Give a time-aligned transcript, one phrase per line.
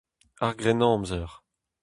[0.45, 1.29] Ar Grennamzer.